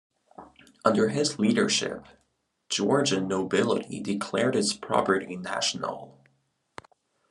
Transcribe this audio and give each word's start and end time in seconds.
Under 0.83 1.09
his 1.09 1.37
leadership, 1.37 2.07
Georgian 2.69 3.27
nobility 3.27 3.99
declared 3.99 4.55
its 4.55 4.73
property 4.73 5.35
national. 5.37 6.17